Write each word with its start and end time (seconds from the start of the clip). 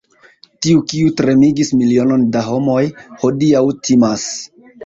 Tiu, 0.65 0.79
kiu 0.93 1.11
tremigis 1.19 1.71
milionon 1.81 2.25
da 2.37 2.43
homoj, 2.49 2.81
hodiaŭ 3.25 3.65
timas! 3.89 4.29